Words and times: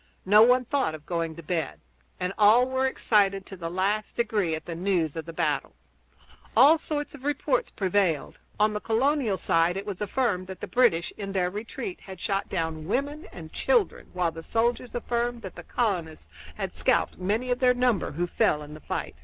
No 0.25 0.41
one 0.41 0.65
thought 0.65 0.95
of 0.95 1.05
going 1.05 1.35
to 1.35 1.43
bed, 1.43 1.79
and 2.19 2.33
all 2.35 2.65
were 2.67 2.87
excited 2.87 3.45
to 3.45 3.55
the 3.55 3.69
last 3.69 4.15
degree 4.15 4.55
at 4.55 4.65
the 4.65 4.73
news 4.73 5.15
of 5.15 5.25
the 5.25 5.31
battle. 5.31 5.75
All 6.57 6.79
sorts 6.79 7.13
of 7.13 7.23
reports 7.23 7.69
prevailed. 7.69 8.39
On 8.59 8.73
the 8.73 8.79
colonial 8.79 9.37
side 9.37 9.77
it 9.77 9.85
was 9.85 10.01
affirmed 10.01 10.47
that 10.47 10.59
the 10.59 10.65
British, 10.65 11.13
in 11.17 11.33
their 11.33 11.51
retreat, 11.51 11.99
had 12.01 12.19
shot 12.19 12.49
down 12.49 12.87
women 12.87 13.27
and 13.31 13.53
children; 13.53 14.09
while 14.13 14.31
the 14.31 14.41
soldiers 14.41 14.95
affirmed 14.95 15.43
that 15.43 15.53
the 15.55 15.61
colonists 15.61 16.27
had 16.55 16.73
scalped 16.73 17.19
many 17.19 17.51
of 17.51 17.59
their 17.59 17.75
number 17.75 18.13
who 18.13 18.25
fell 18.25 18.63
in 18.63 18.73
the 18.73 18.81
fight. 18.81 19.13